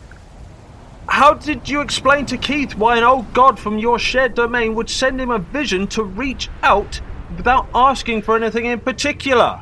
How 1.09 1.33
did 1.33 1.67
you 1.67 1.81
explain 1.81 2.27
to 2.27 2.37
Keith 2.37 2.75
why 2.75 2.97
an 2.97 3.03
old 3.03 3.33
god 3.33 3.59
from 3.59 3.79
your 3.79 3.97
shared 3.97 4.35
domain 4.35 4.75
would 4.75 4.91
send 4.91 5.19
him 5.19 5.31
a 5.31 5.39
vision 5.39 5.87
to 5.87 6.03
reach 6.03 6.49
out 6.61 7.01
without 7.35 7.67
asking 7.73 8.21
for 8.21 8.35
anything 8.35 8.65
in 8.65 8.79
particular? 8.79 9.59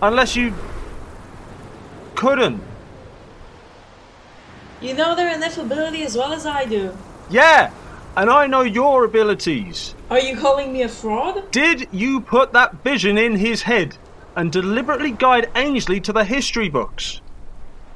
Unless 0.00 0.36
you 0.36 0.54
couldn't. 2.14 2.62
You 4.80 4.94
know 4.94 5.14
their 5.14 5.36
ineffability 5.38 6.04
as 6.04 6.16
well 6.16 6.32
as 6.32 6.46
I 6.46 6.64
do. 6.64 6.96
Yeah, 7.28 7.72
and 8.16 8.30
I 8.30 8.46
know 8.46 8.62
your 8.62 9.04
abilities. 9.04 9.94
Are 10.10 10.18
you 10.18 10.36
calling 10.38 10.72
me 10.72 10.82
a 10.82 10.88
fraud? 10.88 11.50
Did 11.52 11.88
you 11.92 12.22
put 12.22 12.54
that 12.54 12.82
vision 12.82 13.18
in 13.18 13.36
his 13.36 13.62
head 13.62 13.98
and 14.34 14.50
deliberately 14.50 15.10
guide 15.10 15.50
Ainsley 15.54 16.00
to 16.00 16.12
the 16.12 16.24
history 16.24 16.70
books? 16.70 17.20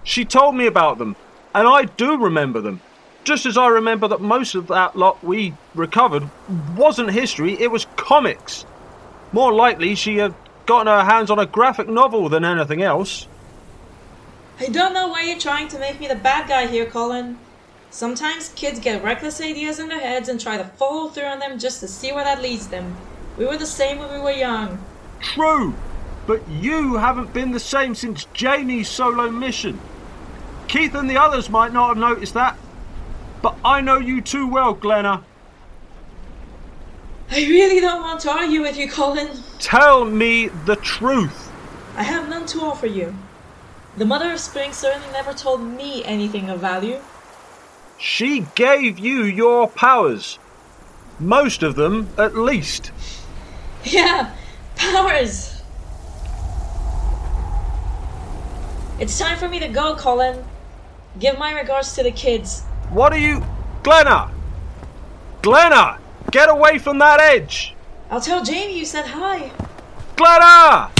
She 0.04 0.24
told 0.26 0.54
me 0.54 0.66
about 0.66 0.98
them, 0.98 1.16
and 1.54 1.66
I 1.66 1.84
do 1.84 2.16
remember 2.16 2.60
them. 2.60 2.80
Just 3.24 3.46
as 3.46 3.58
I 3.58 3.68
remember 3.68 4.08
that 4.08 4.20
most 4.20 4.54
of 4.54 4.68
that 4.68 4.96
lot 4.96 5.22
we 5.22 5.54
recovered 5.74 6.28
wasn't 6.76 7.10
history, 7.10 7.60
it 7.60 7.70
was 7.70 7.86
comics. 7.96 8.64
More 9.32 9.52
likely, 9.52 9.94
she 9.94 10.16
had 10.16 10.34
gotten 10.66 10.86
her 10.86 11.04
hands 11.04 11.30
on 11.30 11.38
a 11.38 11.46
graphic 11.46 11.88
novel 11.88 12.28
than 12.28 12.44
anything 12.44 12.82
else. 12.82 13.26
I 14.58 14.66
don't 14.66 14.94
know 14.94 15.08
why 15.08 15.22
you're 15.22 15.38
trying 15.38 15.68
to 15.68 15.78
make 15.78 16.00
me 16.00 16.06
the 16.06 16.14
bad 16.14 16.48
guy 16.48 16.66
here, 16.66 16.86
Colin. 16.86 17.38
Sometimes 17.90 18.50
kids 18.50 18.78
get 18.78 19.02
reckless 19.02 19.40
ideas 19.40 19.78
in 19.78 19.88
their 19.88 20.00
heads 20.00 20.28
and 20.28 20.40
try 20.40 20.56
to 20.56 20.64
follow 20.64 21.08
through 21.08 21.24
on 21.24 21.40
them 21.40 21.58
just 21.58 21.80
to 21.80 21.88
see 21.88 22.12
where 22.12 22.24
that 22.24 22.40
leads 22.42 22.68
them. 22.68 22.96
We 23.36 23.46
were 23.46 23.56
the 23.56 23.66
same 23.66 23.98
when 23.98 24.12
we 24.12 24.20
were 24.20 24.30
young. 24.30 24.78
True, 25.20 25.74
but 26.26 26.46
you 26.48 26.96
haven't 26.96 27.32
been 27.32 27.50
the 27.52 27.60
same 27.60 27.94
since 27.94 28.26
Jamie's 28.32 28.88
solo 28.88 29.30
mission. 29.30 29.78
Keith 30.70 30.94
and 30.94 31.10
the 31.10 31.16
others 31.16 31.50
might 31.50 31.72
not 31.72 31.88
have 31.88 31.96
noticed 31.96 32.34
that, 32.34 32.56
but 33.42 33.56
I 33.64 33.80
know 33.80 33.98
you 33.98 34.20
too 34.20 34.46
well, 34.46 34.72
Glenna. 34.72 35.24
I 37.28 37.40
really 37.40 37.80
don't 37.80 38.02
want 38.02 38.20
to 38.20 38.30
argue 38.30 38.60
with 38.60 38.78
you, 38.78 38.88
Colin. 38.88 39.30
Tell 39.58 40.04
me 40.04 40.46
the 40.66 40.76
truth. 40.76 41.50
I 41.96 42.04
have 42.04 42.28
none 42.28 42.46
to 42.46 42.60
offer 42.60 42.86
you. 42.86 43.16
The 43.96 44.04
Mother 44.04 44.30
of 44.30 44.38
Spring 44.38 44.72
certainly 44.72 45.10
never 45.10 45.32
told 45.32 45.60
me 45.60 46.04
anything 46.04 46.48
of 46.48 46.60
value. 46.60 47.00
She 47.98 48.46
gave 48.54 48.96
you 48.96 49.24
your 49.24 49.66
powers. 49.66 50.38
Most 51.18 51.64
of 51.64 51.74
them, 51.74 52.10
at 52.16 52.36
least. 52.36 52.92
Yeah, 53.82 54.36
powers! 54.76 55.62
It's 59.00 59.18
time 59.18 59.38
for 59.38 59.48
me 59.48 59.58
to 59.58 59.68
go, 59.68 59.96
Colin. 59.96 60.44
Give 61.20 61.38
my 61.38 61.52
regards 61.52 61.92
to 61.96 62.02
the 62.02 62.10
kids. 62.10 62.62
What 62.88 63.12
are 63.12 63.18
you. 63.18 63.44
Glenna! 63.82 64.32
Glenna! 65.42 65.98
Get 66.30 66.48
away 66.48 66.78
from 66.78 66.98
that 66.98 67.20
edge! 67.20 67.74
I'll 68.10 68.22
tell 68.22 68.42
Jamie 68.42 68.78
you 68.78 68.86
said 68.86 69.04
hi. 69.06 69.52
Glenna! 70.16 70.90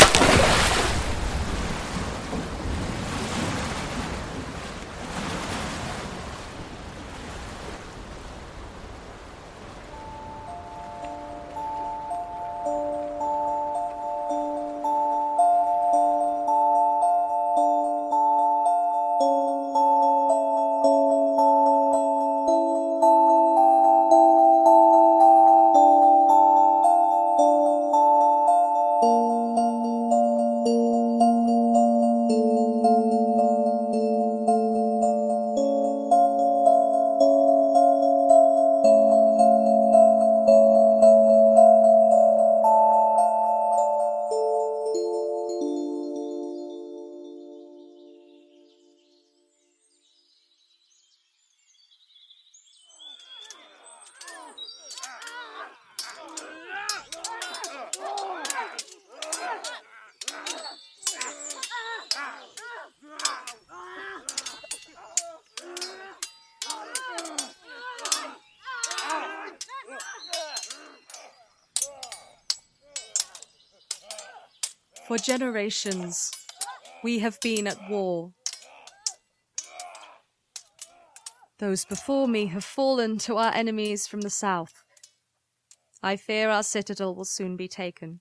For 75.10 75.18
generations, 75.18 76.30
we 77.02 77.18
have 77.18 77.40
been 77.40 77.66
at 77.66 77.90
war. 77.90 78.30
Those 81.58 81.84
before 81.84 82.28
me 82.28 82.46
have 82.46 82.62
fallen 82.62 83.18
to 83.26 83.36
our 83.36 83.52
enemies 83.52 84.06
from 84.06 84.20
the 84.20 84.30
south. 84.30 84.84
I 86.00 86.14
fear 86.14 86.48
our 86.48 86.62
citadel 86.62 87.16
will 87.16 87.24
soon 87.24 87.56
be 87.56 87.66
taken. 87.66 88.20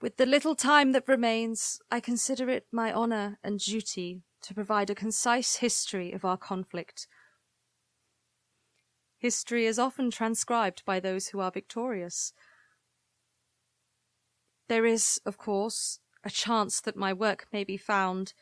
With 0.00 0.16
the 0.16 0.24
little 0.24 0.54
time 0.54 0.92
that 0.92 1.08
remains, 1.08 1.78
I 1.90 2.00
consider 2.00 2.48
it 2.48 2.64
my 2.72 2.90
honour 2.90 3.38
and 3.44 3.60
duty 3.60 4.22
to 4.44 4.54
provide 4.54 4.88
a 4.88 4.94
concise 4.94 5.56
history 5.56 6.10
of 6.10 6.24
our 6.24 6.38
conflict. 6.38 7.06
History 9.18 9.66
is 9.66 9.78
often 9.78 10.10
transcribed 10.10 10.86
by 10.86 11.00
those 11.00 11.26
who 11.28 11.40
are 11.40 11.50
victorious. 11.50 12.32
There 14.68 14.86
is, 14.86 15.20
of 15.26 15.36
course, 15.36 16.00
a 16.24 16.30
chance 16.30 16.80
that 16.80 16.96
my 16.96 17.12
work 17.12 17.46
may 17.52 17.64
be 17.64 17.76
found 17.76 18.32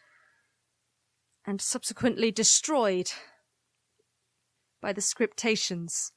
and 1.44 1.60
subsequently 1.60 2.30
destroyed 2.30 3.10
by 4.80 4.92
the 4.92 5.00
scriptations. 5.00 6.12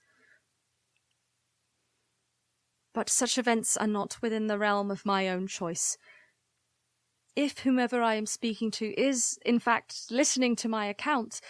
But 2.94 3.10
such 3.10 3.38
events 3.38 3.76
are 3.76 3.88
not 3.88 4.22
within 4.22 4.48
the 4.48 4.60
realm 4.60 4.92
of 4.92 5.06
my 5.06 5.28
own 5.28 5.48
choice. 5.48 5.98
If 7.36 7.60
whomever 7.60 8.02
I 8.02 8.16
am 8.16 8.26
speaking 8.26 8.72
to 8.72 8.94
is, 9.00 9.38
in 9.46 9.60
fact, 9.60 10.06
listening 10.10 10.56
to 10.58 10.70
my 10.70 10.86
account, 10.86 11.42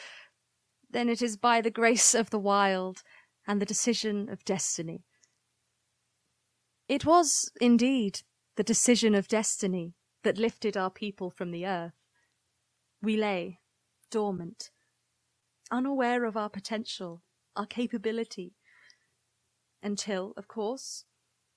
then 0.89 1.09
it 1.09 1.21
is 1.21 1.37
by 1.37 1.61
the 1.61 1.69
grace 1.69 2.15
of 2.15 2.29
the 2.29 2.39
wild 2.39 3.03
and 3.45 3.61
the 3.61 3.65
decision 3.65 4.29
of 4.29 4.45
destiny. 4.45 5.03
It 6.87 7.05
was, 7.05 7.51
indeed, 7.59 8.21
the 8.55 8.63
decision 8.63 9.15
of 9.15 9.27
destiny 9.27 9.93
that 10.23 10.37
lifted 10.37 10.75
our 10.77 10.89
people 10.89 11.29
from 11.29 11.51
the 11.51 11.65
earth. 11.65 11.93
We 13.01 13.17
lay 13.17 13.59
dormant, 14.09 14.71
unaware 15.71 16.25
of 16.25 16.37
our 16.37 16.49
potential, 16.49 17.21
our 17.55 17.65
capability, 17.65 18.53
until, 19.83 20.33
of 20.37 20.47
course, 20.47 21.05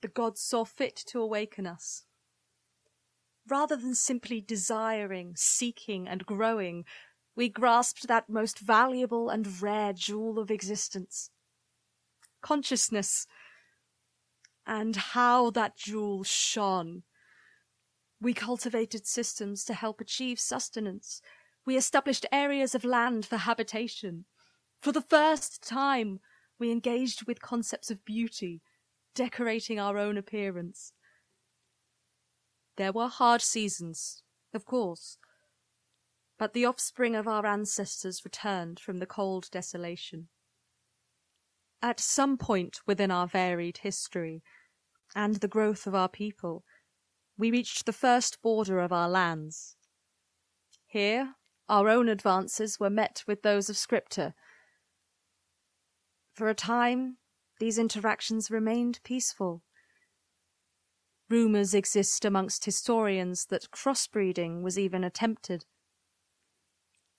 the 0.02 0.08
gods 0.08 0.40
saw 0.40 0.64
fit 0.64 0.96
to 1.06 1.20
awaken 1.20 1.66
us. 1.66 2.04
Rather 3.48 3.76
than 3.76 3.94
simply 3.94 4.40
desiring, 4.40 5.32
seeking, 5.36 6.06
and 6.06 6.26
growing, 6.26 6.84
we 7.34 7.48
grasped 7.48 8.08
that 8.08 8.28
most 8.28 8.58
valuable 8.58 9.30
and 9.30 9.62
rare 9.62 9.92
jewel 9.92 10.38
of 10.38 10.50
existence 10.50 11.30
consciousness. 12.40 13.26
And 14.68 14.96
how 14.96 15.48
that 15.52 15.78
jewel 15.78 16.24
shone! 16.24 17.02
We 18.20 18.34
cultivated 18.34 19.06
systems 19.06 19.64
to 19.64 19.72
help 19.72 19.98
achieve 19.98 20.38
sustenance. 20.38 21.22
We 21.64 21.78
established 21.78 22.26
areas 22.30 22.74
of 22.74 22.84
land 22.84 23.24
for 23.24 23.38
habitation. 23.38 24.26
For 24.82 24.92
the 24.92 25.00
first 25.00 25.66
time, 25.66 26.20
we 26.58 26.70
engaged 26.70 27.26
with 27.26 27.40
concepts 27.40 27.90
of 27.90 28.04
beauty, 28.04 28.60
decorating 29.14 29.80
our 29.80 29.96
own 29.96 30.18
appearance. 30.18 30.92
There 32.76 32.92
were 32.92 33.08
hard 33.08 33.40
seasons, 33.40 34.22
of 34.52 34.66
course, 34.66 35.16
but 36.38 36.52
the 36.52 36.66
offspring 36.66 37.16
of 37.16 37.26
our 37.26 37.46
ancestors 37.46 38.22
returned 38.22 38.78
from 38.80 38.98
the 38.98 39.06
cold 39.06 39.48
desolation. 39.50 40.28
At 41.80 42.00
some 42.00 42.36
point 42.36 42.80
within 42.86 43.10
our 43.10 43.26
varied 43.26 43.78
history 43.78 44.42
and 45.14 45.36
the 45.36 45.48
growth 45.48 45.86
of 45.86 45.94
our 45.94 46.08
people, 46.08 46.64
we 47.36 47.50
reached 47.52 47.86
the 47.86 47.92
first 47.92 48.42
border 48.42 48.80
of 48.80 48.92
our 48.92 49.08
lands. 49.08 49.76
Here, 50.86 51.34
our 51.68 51.88
own 51.88 52.08
advances 52.08 52.80
were 52.80 52.90
met 52.90 53.22
with 53.26 53.42
those 53.42 53.68
of 53.70 53.76
Scripture. 53.76 54.34
For 56.32 56.48
a 56.48 56.54
time, 56.54 57.18
these 57.60 57.78
interactions 57.78 58.50
remained 58.50 59.00
peaceful. 59.04 59.62
Rumours 61.28 61.74
exist 61.74 62.24
amongst 62.24 62.64
historians 62.64 63.46
that 63.46 63.70
crossbreeding 63.70 64.62
was 64.62 64.78
even 64.78 65.04
attempted. 65.04 65.64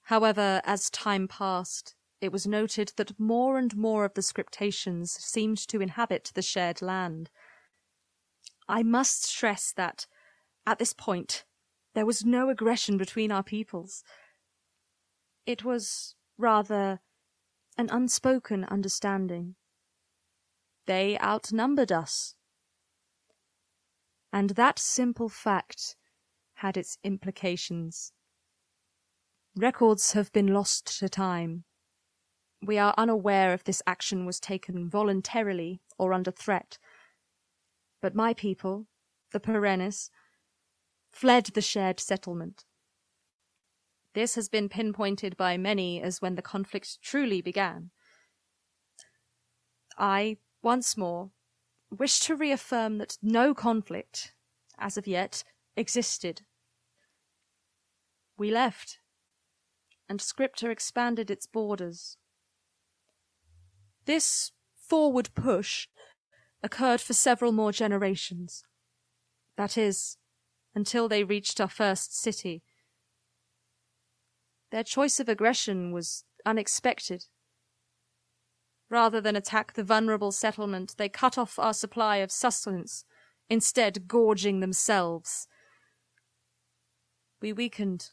However, 0.04 0.62
as 0.66 0.90
time 0.90 1.28
passed, 1.28 1.96
it 2.22 2.32
was 2.32 2.46
noted 2.46 2.94
that 2.98 3.20
more 3.20 3.58
and 3.58 3.76
more 3.76 4.06
of 4.06 4.14
the 4.14 4.22
scriptations 4.22 5.12
seemed 5.12 5.58
to 5.70 5.82
inhabit 5.82 6.32
the 6.34 6.42
shared 6.42 6.82
land. 6.82 7.30
I 8.68 8.84
must 8.84 9.24
stress 9.24 9.74
that, 9.78 10.06
at 10.66 10.80
this 10.80 10.94
point, 10.94 11.46
there 11.96 12.06
was 12.06 12.26
no 12.26 12.50
aggression 12.50 12.98
between 12.98 13.32
our 13.32 13.44
peoples. 13.44 14.04
It 15.46 15.64
was, 15.64 16.16
rather, 16.38 17.00
an 17.78 17.90
unspoken 17.92 18.66
understanding. 18.66 19.56
They 20.86 21.18
outnumbered 21.20 21.92
us. 21.92 22.36
And 24.34 24.52
that 24.52 24.78
simple 24.78 25.30
fact 25.30 25.96
had 26.56 26.78
its 26.78 26.98
implications. 27.04 28.12
Records 29.56 30.12
have 30.12 30.32
been 30.32 30.48
lost 30.48 31.00
to 31.00 31.10
time. 31.10 31.64
We 32.62 32.78
are 32.78 32.94
unaware 32.98 33.54
if 33.54 33.64
this 33.64 33.82
action 33.88 34.26
was 34.26 34.40
taken 34.40 34.90
voluntarily 34.90 35.82
or 35.98 36.14
under 36.14 36.32
threat. 36.32 36.78
But 38.02 38.16
my 38.16 38.34
people, 38.34 38.88
the 39.32 39.40
Perennis, 39.40 40.10
fled 41.12 41.46
the 41.48 41.62
shared 41.62 42.00
settlement. 42.00 42.66
This 44.14 44.36
has 44.36 44.50
been 44.50 44.70
pinpointed 44.70 45.38
by 45.38 45.58
many 45.58 46.02
as 46.02 46.22
when 46.22 46.36
the 46.36 46.42
conflict 46.42 47.02
truly 47.02 47.42
began. 47.42 47.92
I, 49.98 50.38
once 50.62 50.98
more, 50.98 51.32
wish 51.92 52.20
to 52.22 52.36
reaffirm 52.36 52.98
that 52.98 53.18
no 53.22 53.54
conflict, 53.54 54.34
as 54.78 54.98
of 54.98 55.08
yet, 55.08 55.44
existed. 55.76 56.42
We 58.38 58.52
left, 58.52 59.00
and 60.08 60.22
Scripture 60.22 60.72
expanded 60.72 61.30
its 61.30 61.46
borders. 61.46 62.18
This 64.10 64.54
forward 64.76 65.30
push 65.36 65.88
occurred 66.64 67.00
for 67.00 67.14
several 67.14 67.52
more 67.52 67.72
generations. 67.72 68.64
That 69.56 69.78
is, 69.78 70.18
until 70.74 71.08
they 71.08 71.24
reached 71.24 71.62
our 71.62 71.70
first 71.70 72.20
city. 72.20 72.64
Their 74.72 74.84
choice 74.84 75.20
of 75.20 75.30
aggression 75.30 75.92
was 75.92 76.24
unexpected. 76.44 77.26
Rather 78.90 79.22
than 79.22 79.36
attack 79.36 79.74
the 79.74 79.84
vulnerable 79.84 80.32
settlement, 80.32 80.96
they 80.98 81.08
cut 81.08 81.38
off 81.38 81.60
our 81.60 81.76
supply 81.76 82.16
of 82.16 82.32
sustenance, 82.32 83.06
instead 83.48 84.08
gorging 84.08 84.60
themselves. 84.60 85.48
We 87.44 87.54
weakened. 87.54 88.10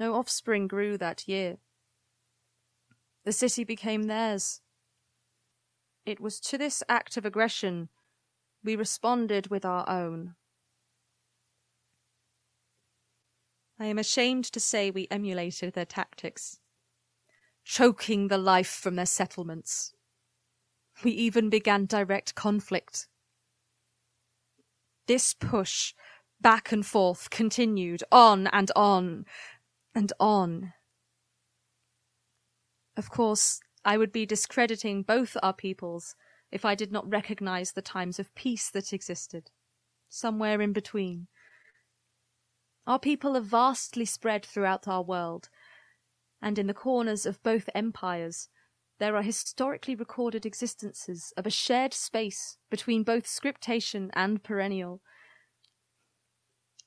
No 0.00 0.14
offspring 0.14 0.68
grew 0.68 0.96
that 0.96 1.28
year. 1.28 1.58
The 3.24 3.32
city 3.32 3.64
became 3.64 4.04
theirs. 4.04 4.60
It 6.04 6.20
was 6.20 6.38
to 6.40 6.58
this 6.58 6.82
act 6.88 7.16
of 7.16 7.24
aggression 7.24 7.88
we 8.62 8.76
responded 8.76 9.48
with 9.48 9.64
our 9.64 9.88
own. 9.88 10.34
I 13.78 13.86
am 13.86 13.98
ashamed 13.98 14.44
to 14.52 14.60
say 14.60 14.90
we 14.90 15.08
emulated 15.10 15.74
their 15.74 15.84
tactics, 15.84 16.60
choking 17.64 18.28
the 18.28 18.38
life 18.38 18.68
from 18.68 18.96
their 18.96 19.06
settlements. 19.06 19.94
We 21.02 21.10
even 21.10 21.50
began 21.50 21.86
direct 21.86 22.34
conflict. 22.34 23.08
This 25.06 25.34
push 25.34 25.92
back 26.40 26.72
and 26.72 26.86
forth 26.86 27.30
continued 27.30 28.04
on 28.12 28.46
and 28.48 28.70
on 28.76 29.26
and 29.94 30.12
on. 30.20 30.72
Of 32.96 33.10
course, 33.10 33.60
I 33.84 33.98
would 33.98 34.12
be 34.12 34.24
discrediting 34.24 35.02
both 35.02 35.36
our 35.42 35.52
peoples 35.52 36.14
if 36.52 36.64
I 36.64 36.74
did 36.74 36.92
not 36.92 37.08
recognize 37.10 37.72
the 37.72 37.82
times 37.82 38.18
of 38.18 38.34
peace 38.34 38.70
that 38.70 38.92
existed, 38.92 39.50
somewhere 40.08 40.60
in 40.60 40.72
between. 40.72 41.26
Our 42.86 42.98
people 42.98 43.36
are 43.36 43.40
vastly 43.40 44.04
spread 44.04 44.44
throughout 44.44 44.86
our 44.86 45.02
world, 45.02 45.48
and 46.40 46.58
in 46.58 46.66
the 46.66 46.74
corners 46.74 47.26
of 47.26 47.42
both 47.42 47.68
empires, 47.74 48.48
there 48.98 49.16
are 49.16 49.22
historically 49.22 49.94
recorded 49.94 50.46
existences 50.46 51.32
of 51.36 51.46
a 51.46 51.50
shared 51.50 51.92
space 51.92 52.58
between 52.70 53.02
both 53.02 53.26
scriptation 53.26 54.10
and 54.14 54.42
perennial. 54.42 55.02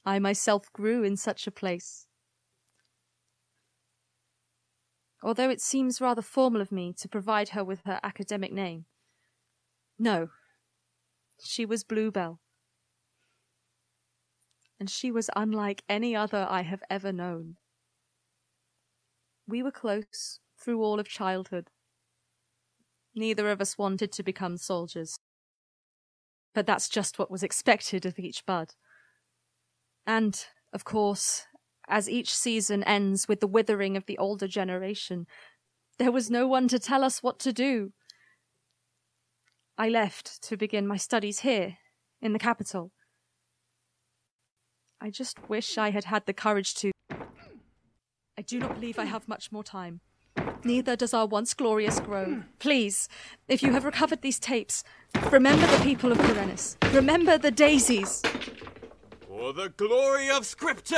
I 0.05 0.19
myself 0.19 0.71
grew 0.71 1.03
in 1.03 1.17
such 1.17 1.47
a 1.47 1.51
place. 1.51 2.06
Although 5.27 5.49
it 5.49 5.59
seems 5.59 5.99
rather 5.99 6.21
formal 6.21 6.61
of 6.61 6.71
me 6.71 6.93
to 6.93 7.09
provide 7.09 7.49
her 7.49 7.61
with 7.61 7.81
her 7.83 7.99
academic 8.01 8.53
name. 8.53 8.85
No, 9.99 10.29
she 11.43 11.65
was 11.65 11.83
Bluebell, 11.83 12.39
and 14.79 14.89
she 14.89 15.11
was 15.11 15.29
unlike 15.35 15.83
any 15.89 16.15
other 16.15 16.47
I 16.49 16.61
have 16.61 16.81
ever 16.89 17.11
known. 17.11 17.57
We 19.45 19.61
were 19.61 19.71
close 19.71 20.39
through 20.57 20.81
all 20.81 20.97
of 20.97 21.09
childhood. 21.09 21.71
Neither 23.13 23.49
of 23.51 23.59
us 23.59 23.77
wanted 23.77 24.13
to 24.13 24.23
become 24.23 24.55
soldiers. 24.55 25.17
But 26.55 26.65
that's 26.65 26.87
just 26.87 27.19
what 27.19 27.29
was 27.29 27.43
expected 27.43 28.05
of 28.05 28.17
each 28.17 28.45
bud. 28.45 28.75
And, 30.05 30.39
of 30.71 30.85
course, 30.85 31.47
as 31.87 32.09
each 32.09 32.33
season 32.33 32.83
ends 32.83 33.27
with 33.27 33.39
the 33.39 33.47
withering 33.47 33.95
of 33.95 34.05
the 34.05 34.17
older 34.17 34.47
generation, 34.47 35.25
there 35.97 36.11
was 36.11 36.29
no 36.29 36.47
one 36.47 36.67
to 36.67 36.79
tell 36.79 37.03
us 37.03 37.23
what 37.23 37.39
to 37.39 37.53
do. 37.53 37.91
I 39.77 39.89
left 39.89 40.41
to 40.43 40.57
begin 40.57 40.87
my 40.87 40.97
studies 40.97 41.39
here, 41.39 41.77
in 42.21 42.33
the 42.33 42.39
capital. 42.39 42.91
I 44.99 45.11
just 45.11 45.37
wish 45.47 45.77
I 45.77 45.91
had 45.91 46.05
had 46.05 46.25
the 46.25 46.33
courage 46.33 46.73
to. 46.75 46.91
I 47.11 48.41
do 48.41 48.59
not 48.59 48.75
believe 48.75 48.97
I 48.97 49.05
have 49.05 49.27
much 49.27 49.51
more 49.51 49.63
time. 49.63 50.01
Neither 50.63 50.95
does 50.95 51.13
our 51.13 51.27
once 51.27 51.53
glorious 51.53 51.99
grove. 51.99 52.43
Please, 52.59 53.07
if 53.47 53.61
you 53.61 53.71
have 53.73 53.85
recovered 53.85 54.21
these 54.21 54.39
tapes, 54.39 54.83
remember 55.31 55.65
the 55.67 55.83
people 55.83 56.11
of 56.11 56.17
Perennis. 56.17 56.77
Remember 56.93 57.37
the 57.37 57.51
daisies. 57.51 58.21
For 59.27 59.53
the 59.53 59.69
glory 59.77 60.29
of 60.29 60.45
Scripture! 60.45 60.97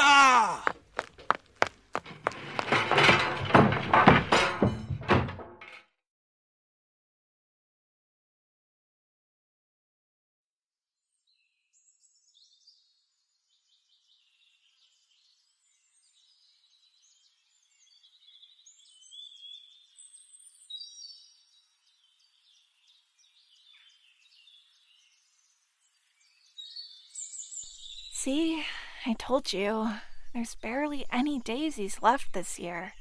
See, 28.30 28.64
I 29.08 29.14
told 29.14 29.54
you. 29.54 29.90
There's 30.36 30.54
barely 30.54 31.04
any 31.12 31.40
daisies 31.40 32.04
left 32.04 32.34
this 32.34 32.60
year. 32.60 32.94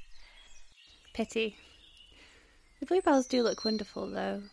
Pity. 1.12 1.58
The 2.80 2.86
bluebells 2.86 3.26
do 3.26 3.42
look 3.42 3.62
wonderful, 3.62 4.08
though. 4.08 4.44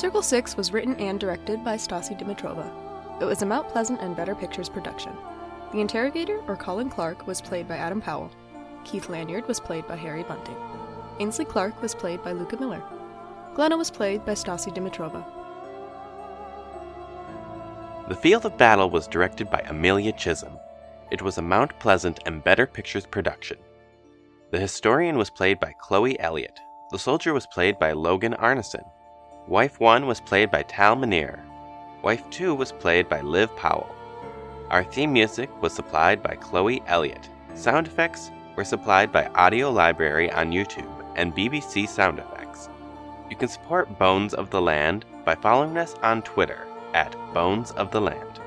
Circle 0.00 0.22
6 0.22 0.56
was 0.56 0.72
written 0.72 0.96
and 0.96 1.20
directed 1.20 1.62
by 1.62 1.76
Stasi 1.76 2.18
Dimitrova. 2.18 2.72
It 3.20 3.26
was 3.26 3.42
a 3.42 3.46
Mount 3.46 3.68
Pleasant 3.68 4.00
and 4.00 4.16
Better 4.16 4.34
Pictures 4.34 4.70
production. 4.70 5.12
The 5.72 5.80
interrogator, 5.82 6.40
or 6.48 6.56
Colin 6.56 6.88
Clark, 6.88 7.26
was 7.26 7.42
played 7.42 7.68
by 7.68 7.76
Adam 7.76 8.00
Powell. 8.00 8.30
Keith 8.82 9.10
Lanyard 9.10 9.46
was 9.46 9.60
played 9.60 9.86
by 9.86 9.96
Harry 9.96 10.22
Bunting. 10.22 10.56
Ainsley 11.18 11.44
Clark 11.44 11.82
was 11.82 11.94
played 11.94 12.22
by 12.22 12.32
Luka 12.32 12.56
Miller. 12.56 12.82
Glenna 13.54 13.76
was 13.76 13.90
played 13.90 14.24
by 14.24 14.32
Stasi 14.32 14.74
Dimitrova. 14.74 15.22
The 18.08 18.16
Field 18.16 18.46
of 18.46 18.56
Battle 18.56 18.88
was 18.88 19.06
directed 19.06 19.50
by 19.50 19.60
Amelia 19.68 20.12
Chisholm. 20.12 20.58
It 21.10 21.20
was 21.20 21.36
a 21.36 21.42
Mount 21.42 21.78
Pleasant 21.78 22.20
and 22.24 22.42
Better 22.42 22.66
Pictures 22.66 23.04
production. 23.04 23.58
The 24.50 24.60
historian 24.60 25.18
was 25.18 25.28
played 25.28 25.60
by 25.60 25.74
Chloe 25.78 26.18
Elliott. 26.18 26.58
The 26.90 26.98
soldier 26.98 27.34
was 27.34 27.46
played 27.48 27.78
by 27.78 27.92
Logan 27.92 28.34
Arneson. 28.38 28.84
Wife 29.46 29.80
1 29.80 30.06
was 30.06 30.20
played 30.20 30.50
by 30.50 30.62
Tal 30.62 30.94
Minear. 30.96 31.40
Wife 32.02 32.22
2 32.30 32.54
was 32.54 32.72
played 32.72 33.08
by 33.08 33.20
Liv 33.20 33.54
Powell. 33.56 33.94
Our 34.68 34.84
theme 34.84 35.12
music 35.12 35.50
was 35.60 35.72
supplied 35.72 36.22
by 36.22 36.36
Chloe 36.36 36.82
Elliott. 36.86 37.28
Sound 37.54 37.86
effects 37.88 38.30
were 38.54 38.64
supplied 38.64 39.10
by 39.10 39.26
Audio 39.34 39.70
Library 39.70 40.30
on 40.30 40.52
YouTube 40.52 41.04
and 41.16 41.34
BBC 41.34 41.88
Sound 41.88 42.18
Effects. 42.18 42.68
You 43.28 43.36
can 43.36 43.48
support 43.48 43.98
Bones 43.98 44.34
of 44.34 44.50
the 44.50 44.60
Land 44.60 45.04
by 45.24 45.34
following 45.34 45.76
us 45.78 45.94
on 46.02 46.22
Twitter 46.22 46.66
at 46.94 47.16
Bones 47.34 47.72
of 47.72 47.90
the 47.90 48.00
Land. 48.00 48.40